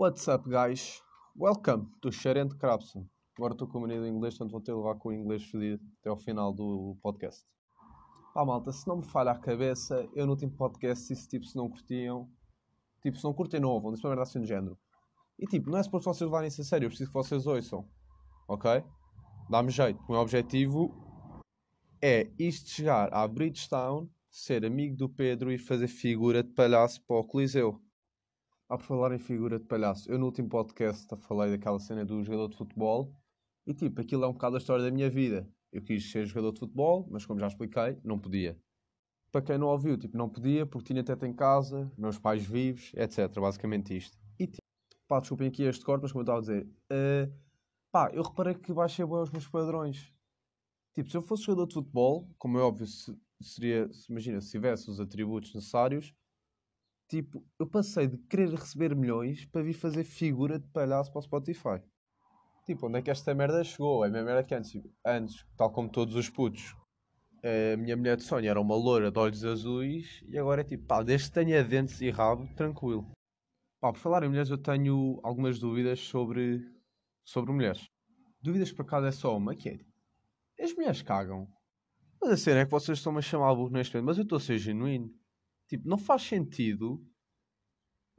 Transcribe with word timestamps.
What's 0.00 0.26
up, 0.28 0.48
guys? 0.48 1.02
Welcome 1.36 1.88
to 2.00 2.10
Sharon 2.10 2.48
Crabson. 2.48 3.06
Agora 3.36 3.52
estou 3.52 3.68
com 3.68 3.76
a 3.76 3.80
mania 3.82 4.00
do 4.00 4.06
inglês, 4.06 4.32
portanto 4.32 4.52
vou 4.52 4.60
ter 4.62 4.72
de 4.72 4.78
levar 4.78 4.94
com 4.94 5.10
o 5.10 5.12
inglês 5.12 5.44
fedido 5.44 5.84
até 6.00 6.08
ao 6.08 6.16
final 6.16 6.54
do 6.54 6.96
podcast. 7.02 7.44
Pá, 8.32 8.42
malta, 8.42 8.72
se 8.72 8.88
não 8.88 8.96
me 8.96 9.04
falha 9.04 9.32
a 9.32 9.38
cabeça, 9.38 10.08
eu 10.14 10.24
no 10.24 10.32
último 10.32 10.52
podcast 10.52 11.06
disse 11.06 11.28
tipo 11.28 11.44
se 11.44 11.54
não 11.54 11.68
curtiam, 11.68 12.26
tipo 13.02 13.18
se 13.18 13.24
não 13.24 13.34
curtem, 13.34 13.60
não 13.60 13.68
ouvam, 13.68 13.92
disse 13.92 14.02
uma 14.02 14.08
merda 14.08 14.22
assim 14.22 14.40
do 14.40 14.46
género. 14.46 14.78
E 15.38 15.44
tipo, 15.46 15.68
não 15.68 15.76
é 15.76 15.82
suposto 15.82 16.08
vocês 16.08 16.30
levarem 16.30 16.48
isso 16.48 16.62
a 16.62 16.64
sério, 16.64 16.86
eu 16.86 16.88
preciso 16.88 17.10
que 17.10 17.14
vocês 17.14 17.46
ouçam, 17.46 17.86
ok? 18.48 18.82
Dá-me 19.50 19.68
jeito. 19.70 20.02
O 20.08 20.12
meu 20.12 20.22
objetivo 20.22 20.94
é 22.02 22.26
isto 22.38 22.70
chegar 22.70 23.12
à 23.12 23.28
Bridgetown, 23.28 24.08
ser 24.30 24.64
amigo 24.64 24.96
do 24.96 25.10
Pedro 25.10 25.52
e 25.52 25.58
fazer 25.58 25.88
figura 25.88 26.42
de 26.42 26.54
palhaço 26.54 27.04
para 27.06 27.16
o 27.16 27.24
Coliseu. 27.24 27.78
Ah, 28.70 28.78
por 28.78 28.84
falar 28.84 29.12
em 29.12 29.18
figura 29.18 29.58
de 29.58 29.64
palhaço, 29.64 30.08
eu 30.08 30.16
no 30.16 30.26
último 30.26 30.48
podcast 30.48 31.04
falei 31.22 31.50
daquela 31.50 31.80
cena 31.80 32.04
do 32.04 32.22
jogador 32.22 32.46
de 32.50 32.56
futebol 32.56 33.12
e 33.66 33.74
tipo, 33.74 34.00
aquilo 34.00 34.22
é 34.22 34.28
um 34.28 34.32
bocado 34.32 34.54
a 34.54 34.58
história 34.60 34.84
da 34.84 34.92
minha 34.92 35.10
vida. 35.10 35.52
Eu 35.72 35.82
quis 35.82 36.08
ser 36.08 36.24
jogador 36.24 36.52
de 36.52 36.60
futebol, 36.60 37.04
mas 37.10 37.26
como 37.26 37.40
já 37.40 37.48
expliquei, 37.48 37.98
não 38.04 38.16
podia. 38.16 38.56
Para 39.32 39.42
quem 39.42 39.58
não 39.58 39.66
ouviu, 39.66 39.98
tipo, 39.98 40.16
não 40.16 40.28
podia 40.28 40.64
porque 40.64 40.86
tinha 40.86 41.02
teto 41.02 41.26
em 41.26 41.32
casa, 41.32 41.90
meus 41.98 42.16
pais 42.16 42.46
vivos, 42.46 42.92
etc. 42.94 43.40
Basicamente 43.40 43.96
isto. 43.96 44.16
E 44.38 44.46
tipo, 44.46 44.62
pá, 45.08 45.18
desculpem 45.18 45.48
aqui 45.48 45.64
este 45.64 45.84
corte, 45.84 46.02
mas 46.02 46.12
como 46.12 46.20
eu 46.20 46.22
estava 46.22 46.38
a 46.38 46.40
dizer, 46.40 46.64
uh, 46.92 47.34
pá, 47.90 48.08
eu 48.12 48.22
reparei 48.22 48.54
que 48.54 48.72
baixei 48.72 49.04
bem 49.04 49.16
os 49.16 49.32
meus 49.32 49.48
padrões. 49.48 50.14
Tipo, 50.94 51.10
se 51.10 51.16
eu 51.16 51.22
fosse 51.22 51.42
jogador 51.42 51.66
de 51.66 51.74
futebol, 51.74 52.32
como 52.38 52.56
é 52.56 52.62
óbvio, 52.62 52.86
se, 52.86 53.18
seria, 53.42 53.92
se, 53.92 54.12
imagina, 54.12 54.40
se 54.40 54.52
tivesse 54.52 54.88
os 54.88 55.00
atributos 55.00 55.52
necessários, 55.52 56.14
tipo, 57.10 57.44
eu 57.58 57.66
passei 57.66 58.06
de 58.06 58.16
querer 58.16 58.50
receber 58.50 58.94
milhões 58.94 59.44
para 59.46 59.62
vir 59.62 59.74
fazer 59.74 60.04
figura 60.04 60.58
de 60.58 60.68
palhaço 60.68 61.10
para 61.10 61.18
o 61.18 61.22
Spotify. 61.22 61.82
Tipo, 62.64 62.86
onde 62.86 62.98
é 62.98 63.02
que 63.02 63.10
esta 63.10 63.34
merda 63.34 63.64
chegou? 63.64 64.04
É 64.04 64.08
a 64.08 64.10
mesma 64.10 64.26
merda 64.26 64.44
que 64.44 64.54
antes. 64.54 64.72
Antes, 65.04 65.44
tal 65.56 65.72
como 65.72 65.90
todos 65.90 66.14
os 66.14 66.30
putos, 66.30 66.76
a 67.42 67.76
minha 67.76 67.96
mulher 67.96 68.16
de 68.16 68.22
sonho 68.22 68.48
era 68.48 68.60
uma 68.60 68.76
loura 68.76 69.10
de 69.10 69.18
olhos 69.18 69.44
azuis 69.44 70.22
e 70.28 70.38
agora 70.38 70.60
é 70.60 70.64
tipo, 70.64 70.86
pá, 70.86 71.02
desde 71.02 71.28
que 71.28 71.34
tenha 71.34 71.64
dentes 71.64 72.00
e 72.00 72.10
rabo, 72.10 72.46
tranquilo. 72.54 73.10
Pá, 73.80 73.92
por 73.92 73.98
falar 73.98 74.22
em 74.22 74.28
mulheres, 74.28 74.50
eu 74.50 74.58
tenho 74.58 75.18
algumas 75.24 75.58
dúvidas 75.58 75.98
sobre, 76.00 76.60
sobre 77.24 77.52
mulheres. 77.52 77.88
Dúvidas 78.40 78.72
por 78.72 78.82
acaso 78.82 79.06
é 79.06 79.12
só 79.12 79.36
uma, 79.36 79.56
que 79.56 79.68
é, 79.68 80.62
as 80.62 80.72
mulheres 80.74 81.02
cagam. 81.02 81.48
Mas 82.20 82.32
a 82.32 82.36
cena 82.36 82.60
é 82.60 82.64
que 82.66 82.70
vocês 82.70 82.98
estão-me 82.98 83.18
a 83.18 83.22
chamar 83.22 83.54
burro 83.54 83.70
neste 83.70 83.94
momento, 83.94 84.06
mas 84.06 84.18
eu 84.18 84.24
estou 84.24 84.36
a 84.36 84.40
ser 84.40 84.58
genuíno. 84.58 85.10
Tipo, 85.70 85.88
não 85.88 85.96
faz 85.96 86.22
sentido 86.22 87.00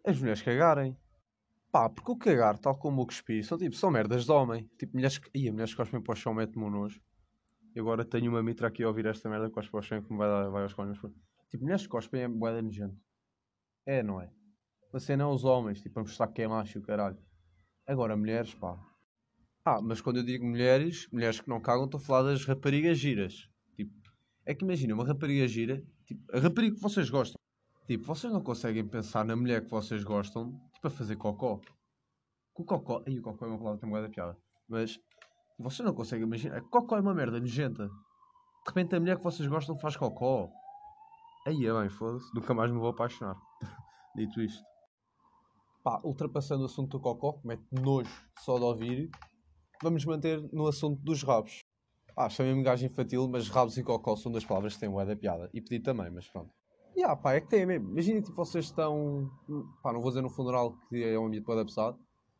as 0.06 0.18
mulheres 0.18 0.42
cagarem. 0.42 0.98
Pá, 1.70 1.90
porque 1.90 2.10
o 2.10 2.18
cagar, 2.18 2.58
tal 2.58 2.78
como 2.78 3.02
o 3.02 3.06
cuspir, 3.06 3.44
são, 3.46 3.58
tipo, 3.58 3.76
são 3.76 3.92
merdas 3.92 4.24
de 4.24 4.32
homem. 4.32 4.70
Tipo, 4.80 4.94
mulheres 4.94 5.18
que... 5.18 5.30
Ih, 5.38 5.52
mulheres 5.52 5.72
que 5.72 5.78
cospem 5.78 6.02
para 6.02 6.14
o 6.14 6.16
chão 6.16 6.34
mete-me 6.34 6.64
um 6.64 6.70
nojo. 6.70 7.02
E 7.76 7.80
agora 7.80 8.06
tenho 8.06 8.32
uma 8.32 8.42
mitra 8.42 8.70
aqui 8.70 8.84
a 8.84 8.88
ouvir 8.88 9.06
esta 9.06 9.30
merda 9.30 9.50
que 9.50 9.54
cospe 9.54 9.70
para 9.70 9.80
o 9.80 9.84
chão 9.84 10.02
que 10.02 10.12
me 10.12 10.18
vai, 10.18 10.30
dar, 10.30 10.50
vai 10.50 10.64
aos 10.64 10.74
cones. 10.74 10.98
Tipo, 11.50 11.64
mulheres 11.64 11.84
que 11.84 11.90
cospem 11.90 12.22
é 12.22 12.28
boeda 12.30 12.62
nojento. 12.62 12.98
É, 13.86 14.02
não 14.02 14.22
é? 14.22 14.32
Mas 14.94 15.04
cena 15.04 15.24
é 15.24 15.28
os 15.28 15.44
homens, 15.44 15.82
tipo, 15.82 16.00
a 16.00 16.04
mostrar 16.04 16.28
que 16.28 16.42
é 16.42 16.48
macho 16.48 16.80
o 16.80 16.82
caralho. 16.82 17.18
Agora, 17.86 18.16
mulheres, 18.16 18.54
pá. 18.54 18.80
Ah, 19.66 19.82
mas 19.82 20.00
quando 20.00 20.18
eu 20.18 20.24
digo 20.24 20.46
mulheres, 20.46 21.10
mulheres 21.12 21.42
que 21.42 21.50
não 21.50 21.60
cagam, 21.60 21.84
estou 21.84 22.00
a 22.00 22.04
falar 22.04 22.32
das 22.32 22.46
raparigas 22.46 22.98
giras. 22.98 23.50
Tipo, 23.76 23.94
é 24.46 24.56
que 24.56 24.64
imagina, 24.64 24.94
uma 24.94 25.06
rapariga 25.06 25.46
gira, 25.50 25.86
tipo, 26.06 26.24
a 26.34 26.40
rapariga 26.40 26.76
que 26.76 26.82
vocês 26.82 27.10
gostam. 27.10 27.41
Tipo, 27.88 28.06
vocês 28.06 28.32
não 28.32 28.42
conseguem 28.42 28.88
pensar 28.88 29.26
na 29.26 29.36
mulher 29.36 29.64
que 29.64 29.72
vocês 29.72 30.04
gostam, 30.04 30.52
tipo, 30.74 30.88
a 30.88 30.90
fazer 30.90 31.16
cocó. 31.16 31.60
Com 32.54 32.64
o 32.64 32.66
cocó. 32.66 33.04
Aí 33.08 33.20
o 33.20 33.22
cocó 33.22 33.46
é 33.46 33.50
uma 33.50 33.58
palavra 33.58 33.78
que 33.78 33.82
tem 33.82 33.90
uma 33.90 34.02
da 34.02 34.10
piada. 34.10 34.38
Mas 34.68 35.00
vocês 35.58 35.86
não 35.86 35.94
conseguem 35.94 36.26
imaginar. 36.26 36.62
Cocó 36.70 36.98
é 36.98 37.02
uma 37.02 37.14
merda 37.14 37.40
nojenta. 37.40 37.88
De 37.88 38.68
repente 38.68 38.96
a 38.96 39.00
mulher 39.00 39.18
que 39.18 39.24
vocês 39.24 39.48
gostam 39.48 39.78
faz 39.78 39.98
cocó. 39.98 40.50
Aí 41.48 41.66
é 41.66 41.74
bem, 41.74 41.90
foda-se. 41.90 42.34
Nunca 42.34 42.54
mais 42.54 42.72
me 42.72 42.78
vou 42.78 42.90
apaixonar. 42.90 43.36
Dito 44.16 44.42
isto. 44.42 44.64
Pá, 45.84 46.00
ultrapassando 46.04 46.62
o 46.62 46.66
assunto 46.66 46.98
do 46.98 47.00
cocó, 47.00 47.34
que 47.34 47.48
mete 47.48 47.66
nojo 47.72 48.12
só 48.40 48.60
de 48.60 48.64
ouvir, 48.64 49.10
vamos 49.82 50.06
manter 50.06 50.40
no 50.54 50.68
assunto 50.68 51.02
dos 51.02 51.24
rabos. 51.24 51.66
Ah, 52.16 52.30
chamei-me 52.30 52.62
gajo 52.62 52.86
infantil, 52.86 53.28
mas 53.28 53.50
rabos 53.50 53.78
e 53.78 53.84
cocó 53.84 54.16
são 54.16 54.32
duas 54.32 54.46
palavras 54.46 54.76
que 54.76 54.80
têm 54.80 54.92
bué 54.92 55.06
da 55.06 55.16
piada. 55.16 55.50
E 55.54 55.62
pedi 55.62 55.80
também, 55.80 56.12
mas 56.12 56.28
pronto. 56.28 56.54
Yeah, 56.96 57.16
pá, 57.16 57.34
é 57.34 57.42
que 57.42 57.48
tem 57.48 57.66
mesmo. 57.66 57.90
Imagina 57.92 58.20
que 58.20 58.28
tipo, 58.28 58.36
vocês 58.38 58.66
estão. 58.66 59.30
Pá, 59.82 59.94
não 59.94 60.02
vou 60.02 60.10
dizer 60.10 60.22
no 60.22 60.30
funeral 60.30 60.76
que 60.90 61.04
é 61.04 61.18
um 61.18 61.28
ambiente 61.28 61.46
para 61.46 61.64
pesado. 61.64 61.98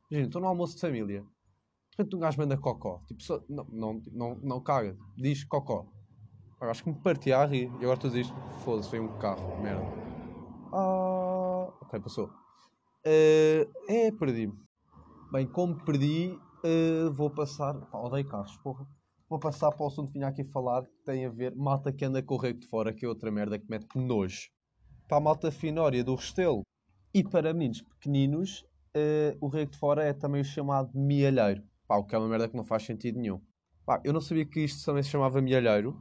Imagina, 0.10 0.28
estão 0.28 0.42
no 0.42 0.48
almoço 0.48 0.76
de 0.76 0.82
família. 0.82 1.22
De 1.22 1.98
repente 1.98 2.16
um 2.16 2.20
gajo 2.20 2.38
manda 2.38 2.58
cocó. 2.58 3.02
Tipo, 3.08 3.24
só, 3.24 3.42
não, 3.50 3.66
não, 3.72 4.02
não, 4.12 4.36
não 4.36 4.62
caga. 4.62 4.98
Diz 5.18 5.44
cocó. 5.44 5.86
Pá, 6.60 6.70
acho 6.70 6.84
que 6.84 6.90
me 6.90 6.96
partia 6.96 7.38
a 7.38 7.46
rir. 7.46 7.72
E 7.80 7.84
agora 7.84 7.98
tu 7.98 8.10
dizes, 8.10 8.32
foda-se, 8.64 8.90
veio 8.92 9.04
um 9.04 9.18
carro. 9.20 9.62
Merda. 9.62 9.86
Ah. 10.74 11.74
Ok, 11.82 12.00
passou. 12.00 12.28
Uh, 13.06 13.68
é, 13.88 14.12
perdi-me. 14.12 14.54
Bem, 15.32 15.48
como 15.48 15.84
perdi, 15.84 16.38
uh, 16.64 17.12
vou 17.12 17.30
passar. 17.30 17.74
Pá, 17.88 18.00
odeio 18.00 18.28
carros, 18.28 18.56
porra 18.58 18.86
vou 19.32 19.40
passar 19.40 19.72
para 19.72 19.86
o 19.86 19.88
assunto 19.88 20.08
que 20.08 20.16
vinha 20.16 20.28
aqui 20.28 20.44
falar, 20.44 20.84
que 20.84 21.04
tem 21.06 21.26
a 21.26 21.30
ver 21.30 21.56
malta 21.56 21.90
que 21.90 22.04
anda 22.04 22.22
com 22.22 22.36
o 22.36 22.54
de 22.54 22.68
fora, 22.68 22.94
que 22.94 23.06
é 23.06 23.08
outra 23.08 23.32
merda 23.32 23.58
que 23.58 23.66
mete 23.70 23.88
nojo. 23.96 24.50
Para 25.08 25.20
a 25.20 25.22
malta 25.22 25.50
finória 25.50 26.04
do 26.04 26.16
Restelo 26.16 26.64
e 27.14 27.24
para 27.24 27.54
meninos 27.54 27.82
pequeninos, 27.82 28.66
uh, 28.94 29.38
o 29.40 29.48
rego 29.48 29.72
de 29.72 29.78
fora 29.78 30.04
é 30.04 30.12
também 30.12 30.44
chamado 30.44 30.92
mielheiro. 30.94 31.64
Pá, 31.88 31.96
o 31.96 32.04
que 32.04 32.14
é 32.14 32.18
uma 32.18 32.28
merda 32.28 32.50
que 32.50 32.58
não 32.58 32.66
faz 32.66 32.84
sentido 32.84 33.20
nenhum. 33.20 33.40
Pá, 33.86 34.02
eu 34.04 34.12
não 34.12 34.20
sabia 34.20 34.46
que 34.46 34.66
isto 34.66 34.86
também 34.86 35.02
se 35.02 35.10
chamava 35.10 35.42
mielheiro. 35.42 35.98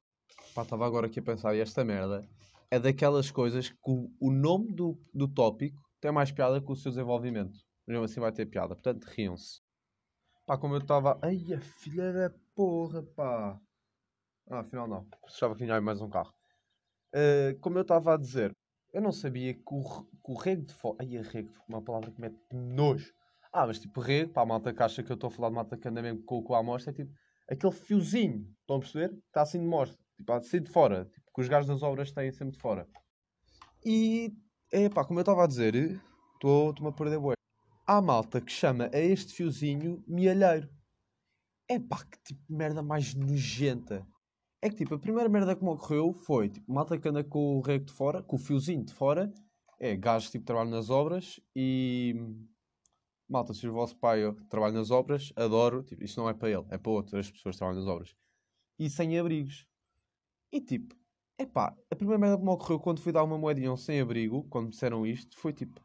Pá, 0.53 0.63
estava 0.63 0.85
agora 0.85 1.07
aqui 1.07 1.21
a 1.21 1.23
pensar, 1.23 1.55
e 1.55 1.61
esta 1.61 1.85
merda 1.85 2.29
é 2.69 2.81
daquelas 2.81 3.31
coisas 3.31 3.69
que 3.69 3.79
o, 3.87 4.11
o 4.19 4.33
nome 4.33 4.73
do, 4.73 4.99
do 5.15 5.29
tópico 5.29 5.81
tem 6.01 6.11
mais 6.11 6.33
piada 6.33 6.61
que 6.61 6.73
o 6.73 6.75
seu 6.75 6.91
desenvolvimento. 6.91 7.61
Mesmo 7.87 8.03
assim 8.03 8.19
vai 8.19 8.33
ter 8.33 8.47
piada. 8.47 8.75
Portanto, 8.75 9.05
riam-se. 9.05 9.61
Pá, 10.51 10.59
como 10.59 10.75
eu 10.75 10.81
estava. 10.81 11.17
Ai, 11.23 11.55
a 11.55 11.61
filha 11.61 12.13
da 12.13 12.35
porra, 12.57 13.05
pá. 13.05 13.57
Ah, 14.49 14.59
afinal 14.59 14.89
não. 14.89 15.07
Achava 15.25 15.55
que 15.55 15.63
tinha 15.63 15.81
mais 15.81 16.01
um 16.01 16.11
carro. 16.11 16.35
Uh, 17.15 17.57
como 17.61 17.79
eu 17.79 17.83
estava 17.83 18.15
a 18.15 18.17
dizer, 18.17 18.53
eu 18.93 19.01
não 19.01 19.13
sabia 19.13 19.55
que 19.55 19.63
o, 19.71 19.81
que 20.03 20.33
o 20.33 20.35
rego 20.35 20.67
de 20.67 20.75
fora. 20.75 20.97
Ai, 20.99 21.19
a 21.19 21.23
rego, 21.23 21.53
uma 21.69 21.81
palavra 21.81 22.11
que 22.11 22.21
mete 22.21 22.37
nojo. 22.53 23.13
Ah, 23.53 23.65
mas 23.65 23.79
tipo, 23.79 24.01
rego, 24.01 24.33
pá, 24.33 24.43
a 24.43 24.45
malta 24.45 24.75
que 24.75 24.83
acha 24.83 25.05
que 25.05 25.13
eu 25.13 25.15
estou 25.15 25.29
a 25.29 25.31
falar 25.31 25.51
de 25.51 25.55
malta 25.55 25.77
que 25.77 25.87
anda 25.87 26.03
mesmo 26.03 26.25
com, 26.25 26.43
com 26.43 26.57
a 26.57 26.59
amostra, 26.59 26.91
é 26.91 26.95
tipo 26.97 27.15
aquele 27.49 27.73
fiozinho, 27.73 28.53
estão 28.61 28.79
a 28.79 28.81
perceber? 28.81 29.17
Está 29.29 29.43
assim 29.43 29.61
de 29.61 29.67
mostra, 29.67 29.97
tipo, 30.17 30.33
assim 30.33 30.61
de 30.61 30.69
fora, 30.69 31.05
tipo, 31.05 31.31
que 31.33 31.41
os 31.43 31.47
gajos 31.47 31.69
das 31.69 31.83
obras 31.85 32.11
têm 32.11 32.33
sempre 32.33 32.57
de 32.57 32.61
fora. 32.61 32.89
E, 33.87 34.35
é 34.73 34.89
pá, 34.89 35.05
como 35.05 35.21
eu 35.21 35.23
estava 35.23 35.45
a 35.45 35.47
dizer, 35.47 35.77
estou-me 36.35 36.89
a 36.89 36.93
perder 36.93 37.21
bué 37.21 37.40
há 37.91 38.01
malta 38.01 38.41
que 38.41 38.53
chama 38.53 38.89
a 38.95 38.99
este 39.01 39.35
fiozinho 39.35 40.05
mielheiro. 40.07 40.71
É 41.69 41.77
pá, 41.77 42.05
que 42.05 42.19
tipo 42.23 42.41
de 42.49 42.55
merda 42.55 42.85
mais 42.85 43.15
nojenta. 43.17 44.07
É 44.63 44.71
que 44.71 44.77
tipo, 44.77 44.95
a 44.95 44.99
primeira 44.99 45.29
merda 45.29 45.57
que 45.57 45.65
me 45.65 45.71
ocorreu 45.71 46.13
foi 46.13 46.49
tipo, 46.51 46.73
malta 46.73 46.97
que 46.97 47.09
anda 47.09 47.25
com 47.25 47.57
o 47.57 47.61
rego 47.61 47.87
de 47.87 47.93
fora, 47.93 48.23
com 48.23 48.37
o 48.37 48.39
fiozinho 48.39 48.85
de 48.85 48.95
fora, 48.95 49.33
é 49.81 49.97
gajos 49.97 50.31
tipo 50.31 50.45
trabalho 50.45 50.71
nas 50.71 50.89
obras 50.89 51.41
e. 51.55 52.15
Malta, 53.29 53.55
se 53.55 53.67
o 53.67 53.73
vosso 53.73 53.97
pai 53.97 54.21
trabalha 54.49 54.75
nas 54.75 54.91
obras, 54.93 55.33
adoro, 55.35 55.83
tipo, 55.83 56.05
isso 56.05 56.21
não 56.21 56.29
é 56.29 56.35
para 56.35 56.51
ele, 56.51 56.67
é 56.71 56.79
para 56.79 56.93
outras 56.93 57.31
pessoas 57.31 57.57
que 57.57 57.59
trabalham 57.59 57.81
nas 57.81 57.89
obras. 57.89 58.15
E 58.79 58.89
sem 58.89 59.19
abrigos. 59.19 59.67
E 60.53 60.61
tipo, 60.61 60.95
é 61.39 61.47
pá, 61.47 61.77
a 61.91 61.97
primeira 61.97 62.21
merda 62.21 62.39
que 62.39 62.45
me 62.45 62.51
ocorreu 62.51 62.79
quando 62.79 63.01
fui 63.01 63.13
dar 63.13 63.25
uma 63.25 63.39
moedinha 63.39 63.77
sem 63.77 64.01
abrigo, 64.01 64.45
quando 64.45 64.67
me 64.67 64.71
disseram 64.71 65.07
isto, 65.07 65.37
foi 65.37 65.53
tipo, 65.53 65.81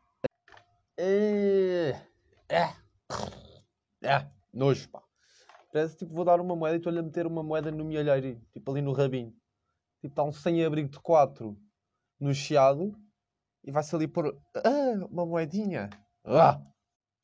é, 0.97 2.01
é, 2.50 2.74
é, 4.03 4.27
nojo, 4.53 4.89
pá. 4.89 5.03
Parece 5.71 5.97
tipo, 5.97 6.13
vou 6.13 6.24
dar 6.24 6.39
uma 6.39 6.56
moeda 6.56 6.75
e 6.75 6.77
estou-lhe 6.77 7.00
a 7.00 7.03
meter 7.03 7.27
uma 7.27 7.44
moeda 7.44 7.69
no 7.69 7.83
mielheiro, 7.83 8.39
tipo 8.53 8.71
ali 8.71 8.81
no 8.81 8.94
rabinho. 8.94 9.31
Tipo, 10.01 10.13
está 10.13 10.24
um 10.24 10.31
sem-abrigo 10.31 10.89
de 10.89 11.00
4 11.00 11.57
no 12.19 12.33
chiado 12.33 12.95
e 13.63 13.71
vai-se 13.71 13.94
ali 13.95 14.07
pôr 14.07 14.39
ah, 14.56 15.06
uma 15.09 15.25
moedinha. 15.25 15.89
Ah! 16.24 16.62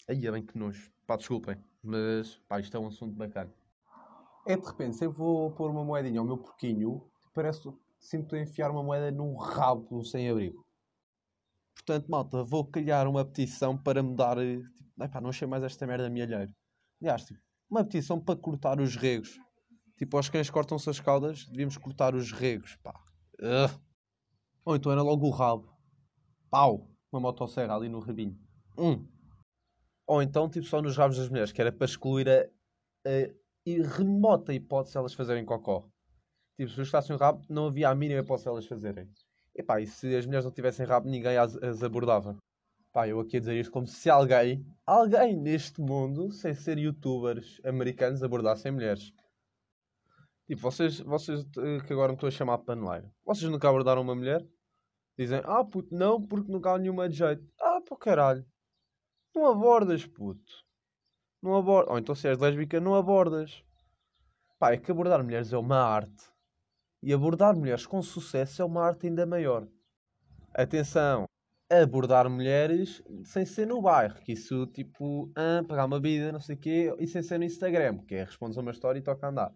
Aí 0.07 0.27
é 0.27 0.31
bem 0.31 0.45
que 0.45 0.57
nojo. 0.57 0.91
Pá, 1.07 1.15
desculpem, 1.15 1.57
mas 1.81 2.35
pá, 2.47 2.59
isto 2.59 2.75
é 2.75 2.79
um 2.79 2.87
assunto 2.87 3.15
bacana. 3.15 3.53
É 4.45 4.57
de 4.57 4.65
repente, 4.65 4.97
se 4.97 5.05
eu 5.05 5.11
vou 5.11 5.51
pôr 5.51 5.69
uma 5.69 5.85
moedinha 5.85 6.19
ao 6.19 6.25
meu 6.25 6.37
porquinho, 6.37 7.09
parece 7.33 7.71
sinto 7.99 8.35
enfiar 8.35 8.71
uma 8.71 8.83
moeda 8.83 9.11
num 9.11 9.35
rabo 9.35 9.87
do 9.89 10.03
sem-abrigo. 10.03 10.65
Portanto, 11.85 12.09
malta, 12.09 12.43
vou 12.43 12.65
criar 12.65 13.07
uma 13.07 13.25
petição 13.25 13.75
para 13.75 14.03
mudar. 14.03 14.37
Eh, 14.37 14.57
tipo, 14.75 15.03
epá, 15.03 15.19
não 15.19 15.29
achei 15.29 15.47
mais 15.47 15.63
esta 15.63 15.87
merda 15.87 16.09
mielheiro. 16.09 16.53
Aliás, 17.01 17.25
tipo, 17.25 17.39
uma 17.69 17.83
petição 17.83 18.19
para 18.19 18.39
cortar 18.39 18.79
os 18.79 18.95
regos. 18.95 19.39
Tipo, 19.97 20.17
aos 20.17 20.29
cães 20.29 20.49
cortam-se 20.49 20.89
as 20.89 20.99
caudas, 20.99 21.45
devíamos 21.47 21.77
cortar 21.77 22.13
os 22.15 22.31
regos, 22.31 22.75
pá. 22.77 22.93
Uh. 23.39 23.81
Ou 24.63 24.75
então 24.75 24.91
era 24.91 25.01
logo 25.01 25.25
o 25.25 25.31
rabo. 25.31 25.75
Pau! 26.49 26.87
Uma 27.11 27.19
motosserra 27.19 27.75
ali 27.75 27.89
no 27.89 27.99
rabinho. 27.99 28.37
Um. 28.77 29.07
Ou 30.07 30.21
então, 30.21 30.49
tipo, 30.49 30.65
só 30.65 30.81
nos 30.81 30.95
rabos 30.95 31.17
das 31.17 31.29
mulheres, 31.29 31.51
que 31.51 31.61
era 31.61 31.71
para 31.71 31.85
excluir 31.85 32.29
a, 32.29 32.47
a 33.07 33.97
remota 33.97 34.53
hipótese 34.53 34.93
de 34.93 34.97
elas 34.99 35.13
fazerem 35.13 35.45
cocó. 35.45 35.89
Tipo, 36.57 36.69
se 36.69 36.77
gostassem 36.77 37.15
um 37.15 37.19
rabo, 37.19 37.43
não 37.49 37.67
havia 37.67 37.89
a 37.89 37.95
mínima 37.95 38.21
hipótese 38.21 38.43
de 38.43 38.49
elas 38.49 38.67
fazerem. 38.67 39.09
E 39.55 39.61
pá, 39.63 39.81
e 39.81 39.87
se 39.87 40.15
as 40.15 40.25
mulheres 40.25 40.45
não 40.45 40.51
tivessem 40.51 40.85
rabo, 40.85 41.09
ninguém 41.09 41.37
as, 41.37 41.55
as 41.57 41.83
abordava. 41.83 42.37
Pá, 42.91 43.07
eu 43.07 43.19
aqui 43.19 43.37
a 43.37 43.39
dizer 43.39 43.59
isto 43.59 43.71
como 43.71 43.87
se 43.87 44.09
alguém, 44.09 44.65
alguém 44.85 45.35
neste 45.35 45.79
mundo, 45.81 46.31
sem 46.31 46.53
ser 46.53 46.77
youtubers 46.77 47.59
americanos, 47.63 48.23
abordassem 48.23 48.71
mulheres. 48.71 49.13
Tipo, 50.45 50.61
vocês, 50.61 50.99
vocês 50.99 51.45
eh, 51.57 51.79
que 51.85 51.93
agora 51.93 52.09
me 52.09 52.15
estou 52.15 52.27
a 52.27 52.31
chamar 52.31 52.57
paneleiro, 52.59 53.09
vocês 53.25 53.49
nunca 53.49 53.69
abordaram 53.69 54.01
uma 54.01 54.15
mulher? 54.15 54.45
Dizem, 55.17 55.41
ah 55.45 55.63
puto, 55.63 55.93
não, 55.95 56.21
porque 56.21 56.51
nunca 56.51 56.71
há 56.71 56.77
nenhuma 56.77 57.07
de 57.07 57.17
jeito. 57.17 57.47
Ah, 57.59 57.79
pô 57.87 57.95
caralho. 57.95 58.45
Não 59.35 59.45
abordas, 59.45 60.05
puto. 60.05 60.65
Não 61.41 61.55
abordas. 61.55 61.91
Ou 61.91 61.99
então 61.99 62.15
se 62.15 62.27
és 62.27 62.37
lésbica, 62.37 62.79
não 62.79 62.95
abordas. 62.95 63.63
Pá, 64.59 64.73
é 64.73 64.77
que 64.77 64.91
abordar 64.91 65.23
mulheres 65.23 65.53
é 65.53 65.57
uma 65.57 65.77
arte. 65.77 66.30
E 67.03 67.13
abordar 67.13 67.55
mulheres 67.55 67.85
com 67.85 68.01
sucesso 68.01 68.61
é 68.61 68.65
uma 68.65 68.83
arte 68.83 69.07
ainda 69.07 69.25
maior. 69.25 69.67
Atenção, 70.53 71.25
abordar 71.69 72.29
mulheres 72.29 73.01
sem 73.23 73.45
ser 73.45 73.65
no 73.65 73.81
bairro, 73.81 74.19
que 74.21 74.33
isso, 74.33 74.67
tipo, 74.67 75.31
ah, 75.35 75.63
pagar 75.67 75.85
uma 75.85 75.99
vida, 75.99 76.31
não 76.31 76.39
sei 76.39 76.55
o 76.55 76.59
quê, 76.59 76.95
e 76.99 77.07
sem 77.07 77.23
ser 77.23 77.37
no 77.37 77.45
Instagram, 77.45 77.99
que 77.99 78.15
é 78.15 78.23
respondes 78.23 78.57
a 78.57 78.61
uma 78.61 78.71
história 78.71 78.99
e 78.99 79.03
toca 79.03 79.25
a 79.25 79.29
andar. 79.29 79.55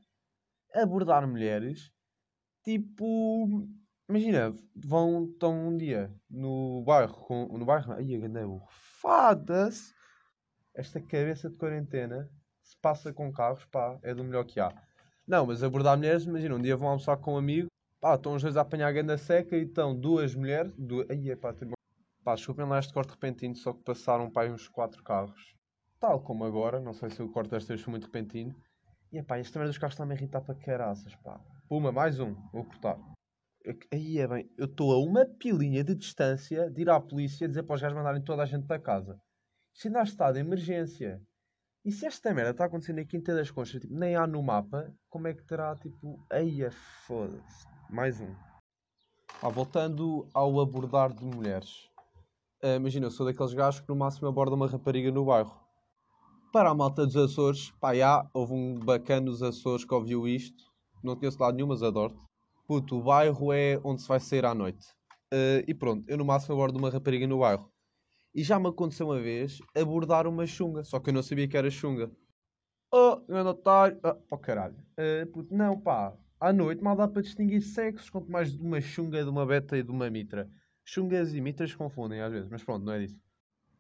Abordar 0.74 1.28
mulheres, 1.28 1.92
tipo, 2.64 3.68
imagina, 4.10 4.56
vão, 4.76 5.26
estão 5.26 5.68
um 5.68 5.78
dia 5.78 6.14
no 6.30 6.84
bairro, 6.84 7.16
com, 7.26 7.46
no 7.58 7.66
bairro, 7.66 7.94
ai, 7.94 8.16
a 8.16 8.68
fadas, 8.70 9.94
esta 10.74 11.00
cabeça 11.02 11.50
de 11.50 11.58
quarentena, 11.58 12.30
se 12.64 12.76
passa 12.82 13.14
com 13.14 13.32
carros, 13.32 13.66
pá, 13.66 14.00
é 14.02 14.14
do 14.16 14.24
melhor 14.24 14.46
que 14.46 14.60
há. 14.60 14.74
Não, 15.28 15.46
mas 15.48 15.64
abordar 15.64 15.98
mulheres, 15.98 16.24
imagina, 16.24 16.56
um 16.56 16.62
dia 16.62 16.78
vão 16.78 16.88
almoçar 16.88 17.18
com 17.18 17.34
um 17.34 17.38
amigo, 17.38 17.68
pá, 18.00 18.16
estão 18.16 18.36
os 18.36 18.44
dois 18.44 18.56
a 18.58 18.62
apanhar 18.62 18.88
a 18.88 18.92
ganda 18.92 19.18
seca 19.18 19.58
e 19.58 19.64
estão 19.64 20.00
duas 20.00 20.36
mulheres, 20.36 20.72
duas, 20.78 21.08
ai, 21.10 21.36
pá, 21.36 21.52
tem 21.52 21.72
Pá, 22.24 22.34
desculpem 22.34 22.66
lá 22.66 22.80
este 22.80 22.92
corte 22.92 23.12
repentino, 23.12 23.56
só 23.56 23.72
que 23.72 23.84
passaram 23.84 24.32
para 24.32 24.52
uns 24.52 24.68
4 24.68 25.04
carros. 25.04 25.56
Tal 26.00 26.20
como 26.22 26.44
agora, 26.44 26.80
não 26.80 26.92
sei 26.92 27.12
se 27.12 27.22
o 27.22 27.30
corte 27.30 27.52
desta 27.52 27.74
vez 27.74 27.82
foi 27.82 27.92
muito 27.92 28.06
repentino. 28.06 28.56
E 29.12 29.22
pá, 29.22 29.40
este 29.40 29.54
também 29.54 29.68
dos 29.68 29.78
carros 29.78 29.94
está-me 29.94 30.14
a 30.14 30.16
irritar 30.16 30.42
para 30.42 30.56
caraças, 30.56 31.16
pá. 31.18 31.40
Puma, 31.70 31.92
mais 31.92 32.20
um, 32.20 32.34
vou 32.52 32.66
cortar. 32.66 32.98
Aí 33.92 34.20
é 34.20 34.28
bem, 34.28 34.50
eu 34.58 34.66
estou 34.66 34.92
a 34.92 35.00
uma 35.00 35.26
pilinha 35.26 35.84
de 35.84 35.96
distância 35.96 36.70
de 36.70 36.82
ir 36.82 36.90
à 36.90 37.00
polícia 37.00 37.48
dizer 37.48 37.64
para 37.64 37.76
os 37.76 37.82
gajos 37.82 37.98
mandarem 37.98 38.24
toda 38.24 38.42
a 38.42 38.46
gente 38.46 38.66
para 38.66 38.82
casa. 38.82 39.20
Isto 39.74 39.88
ainda 39.88 40.02
está 40.02 40.32
de 40.32 40.40
emergência. 40.40 41.22
E 41.86 41.92
se 41.92 42.08
esta 42.08 42.34
merda 42.34 42.50
está 42.50 42.66
acontecendo 42.66 42.98
em 42.98 43.06
Quinta 43.06 43.36
das 43.36 43.52
Conchas, 43.52 43.80
tipo, 43.80 43.94
nem 43.94 44.16
há 44.16 44.26
no 44.26 44.42
mapa, 44.42 44.92
como 45.08 45.28
é 45.28 45.36
que 45.36 45.44
terá, 45.44 45.76
tipo, 45.76 46.20
aí 46.32 46.64
é 46.64 46.72
foda-se. 46.72 47.68
Mais 47.92 48.20
um. 48.20 48.34
Ah, 49.40 49.50
voltando 49.50 50.28
ao 50.34 50.60
abordar 50.60 51.14
de 51.14 51.24
mulheres. 51.24 51.88
Uh, 52.64 52.78
imagina, 52.78 53.06
eu 53.06 53.12
sou 53.12 53.24
daqueles 53.24 53.54
gajos 53.54 53.82
que 53.82 53.88
no 53.88 53.96
máximo 53.96 54.28
aborda 54.28 54.56
uma 54.56 54.68
rapariga 54.68 55.12
no 55.12 55.26
bairro. 55.26 55.56
Para 56.52 56.72
a 56.72 56.74
malta 56.74 57.06
dos 57.06 57.16
Açores, 57.16 57.70
pá, 57.80 57.94
já, 57.94 58.28
houve 58.34 58.54
um 58.54 58.80
bacana 58.80 59.28
dos 59.28 59.44
Açores 59.44 59.86
que 59.86 59.94
ouviu 59.94 60.28
isto. 60.28 60.64
Não 61.04 61.16
conheço 61.16 61.40
lado 61.40 61.56
nenhum, 61.56 61.68
mas 61.68 61.84
adoro-te. 61.84 62.20
Puto, 62.68 62.98
o 62.98 63.04
bairro 63.04 63.54
é 63.54 63.80
onde 63.84 64.02
se 64.02 64.08
vai 64.08 64.20
sair 64.20 64.44
à 64.44 64.56
noite. 64.56 64.88
Uh, 65.32 65.62
e 65.68 65.74
pronto, 65.76 66.04
eu 66.08 66.18
no 66.18 66.26
máximo 66.26 66.56
abordo 66.56 66.80
uma 66.80 66.90
rapariga 66.90 67.28
no 67.28 67.42
bairro. 67.42 67.70
E 68.36 68.44
já 68.44 68.60
me 68.60 68.68
aconteceu 68.68 69.08
uma 69.08 69.22
vez 69.22 69.60
abordar 69.74 70.28
uma 70.28 70.46
chunga, 70.46 70.84
só 70.84 71.00
que 71.00 71.10
eu 71.10 71.14
não 71.14 71.24
sabia 71.24 71.48
que 71.48 71.56
era 71.56 71.72
chunga. 71.72 72.12
Oh, 72.92 73.16
grande 73.22 73.48
otário. 73.48 73.98
Ah, 74.04 74.14
pá, 74.14 74.38
caralho. 74.38 74.76
Uh, 75.00 75.26
puto, 75.32 75.56
não, 75.56 75.80
pá. 75.80 76.14
À 76.38 76.52
noite 76.52 76.84
mal 76.84 76.98
dá 76.98 77.08
para 77.08 77.22
distinguir 77.22 77.62
sexos, 77.62 78.10
quanto 78.10 78.30
mais 78.30 78.52
de 78.52 78.62
uma 78.62 78.82
chunga, 78.82 79.24
de 79.24 79.30
uma 79.30 79.46
beta 79.46 79.78
e 79.78 79.84
de 79.84 79.90
uma 79.90 80.10
mitra. 80.10 80.52
Chungas 80.84 81.34
e 81.34 81.40
mitras 81.40 81.74
confundem 81.74 82.20
às 82.20 82.32
vezes, 82.32 82.50
mas 82.50 82.62
pronto, 82.62 82.84
não 82.84 82.92
é 82.92 83.00
disso. 83.00 83.18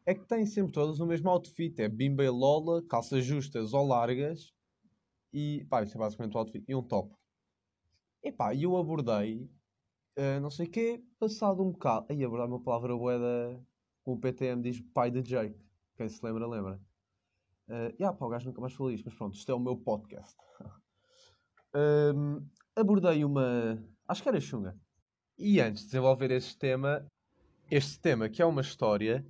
É 0.05 0.15
que 0.15 0.25
têm 0.25 0.45
sempre 0.45 0.71
todas 0.71 1.01
o 1.01 1.05
mesmo 1.05 1.29
outfit. 1.29 1.81
É 1.81 1.89
bimba 1.89 2.23
e 2.23 2.29
lola, 2.29 2.81
calças 2.87 3.25
justas 3.25 3.73
ou 3.73 3.85
largas. 3.85 4.53
E 5.33 5.65
pá, 5.69 5.83
isso 5.83 5.97
é 5.97 5.99
basicamente 5.99 6.33
o 6.33 6.39
outfit. 6.39 6.63
E 6.65 6.73
um 6.73 6.81
top. 6.81 7.13
E 8.23 8.31
pá, 8.31 8.55
eu 8.55 8.77
abordei, 8.77 9.49
uh, 10.17 10.39
não 10.41 10.49
sei 10.49 10.65
o 10.67 10.71
quê, 10.71 11.03
passado 11.19 11.61
um 11.61 11.71
bocado. 11.71 12.05
Aí 12.09 12.23
abordar 12.23 12.47
uma 12.47 12.63
palavra 12.63 12.95
boeda, 12.95 13.61
o 14.05 14.17
PTM 14.17 14.61
diz 14.61 14.79
pai 14.93 15.09
de 15.09 15.21
Jake. 15.21 15.59
Quem 15.97 16.07
se 16.07 16.23
lembra, 16.23 16.47
lembra. 16.47 16.79
Uh, 17.67 17.93
e 17.97 18.03
ah, 18.03 18.13
pá, 18.13 18.25
o 18.25 18.29
gajo 18.29 18.45
nunca 18.45 18.61
mais 18.61 18.73
falou 18.73 18.91
isto, 18.91 19.05
mas 19.05 19.15
pronto, 19.15 19.35
isto 19.35 19.51
é 19.51 19.55
o 19.55 19.59
meu 19.59 19.75
podcast. 19.75 20.37
um, 22.15 22.47
abordei 22.75 23.25
uma. 23.25 23.83
Acho 24.07 24.21
que 24.21 24.29
era 24.29 24.39
chunga. 24.39 24.77
E 25.37 25.59
antes 25.59 25.81
de 25.81 25.87
desenvolver 25.87 26.29
este 26.31 26.57
tema, 26.57 27.05
este 27.69 27.99
tema 27.99 28.29
que 28.29 28.41
é 28.41 28.45
uma 28.45 28.61
história, 28.61 29.25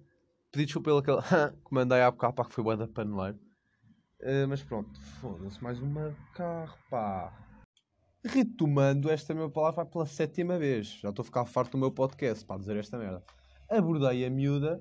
pedi 0.52 0.66
desculpa 0.66 0.90
pelo 0.90 0.98
aquele 0.98 1.22
que 1.64 1.74
mandei 1.74 2.02
há 2.02 2.12
bocado, 2.12 2.34
pá, 2.34 2.46
que 2.46 2.54
foi 2.54 2.64
boa 2.64 2.76
da 2.76 2.88
paneleiro. 2.88 3.40
Uh, 4.20 4.48
mas 4.50 4.62
pronto, 4.62 5.00
foda-se, 5.22 5.64
mais 5.64 5.80
uma 5.80 6.14
carro, 6.34 6.78
pá. 6.90 7.34
Retomando 8.26 9.10
esta 9.10 9.34
minha 9.34 9.50
palavra 9.50 9.86
pela 9.86 10.06
sétima 10.06 10.58
vez. 10.58 10.88
Já 11.00 11.10
estou 11.10 11.22
a 11.22 11.26
ficar 11.26 11.46
farto 11.46 11.74
do 11.74 11.78
meu 11.78 11.92
podcast, 11.92 12.44
para 12.44 12.58
dizer 12.58 12.76
esta 12.76 12.98
merda. 12.98 13.24
Abordei 13.70 14.26
a 14.26 14.30
miúda, 14.30 14.80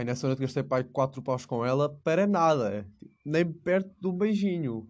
e 0.00 0.04
nessa 0.04 0.26
noite 0.26 0.40
gastei, 0.40 0.62
pá, 0.62 0.82
4 0.82 1.22
paus 1.22 1.44
com 1.44 1.64
ela, 1.64 1.94
para 2.02 2.26
nada. 2.26 2.88
Nem 3.24 3.52
perto 3.52 3.94
do 4.00 4.12
beijinho. 4.12 4.88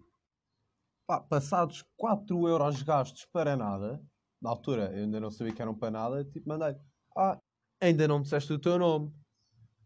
Pá, 1.05 1.19
passados 1.19 1.83
4 1.97 2.47
euros 2.47 2.81
gastos 2.81 3.25
para 3.25 3.57
nada, 3.57 4.01
na 4.41 4.49
altura 4.49 4.91
eu 4.93 5.03
ainda 5.03 5.19
não 5.19 5.29
sabia 5.29 5.53
que 5.53 5.61
eram 5.61 5.75
para 5.75 5.91
nada, 5.91 6.23
tipo, 6.25 6.47
mandei, 6.47 6.75
ah, 7.17 7.37
ainda 7.81 8.07
não 8.07 8.19
me 8.19 8.23
disseste 8.23 8.53
o 8.53 8.59
teu 8.59 8.77
nome. 8.77 9.13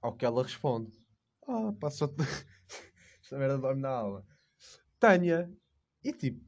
Ao 0.02 0.16
que 0.16 0.26
ela 0.26 0.44
responde, 0.44 0.92
ah, 1.48 1.74
passou-te. 1.80 2.16
Esta 3.22 3.38
merda 3.38 3.58
dorme 3.58 3.82
na 3.82 3.90
aula. 3.90 4.26
Tânia. 5.00 5.52
E 6.04 6.14
tipo, 6.14 6.46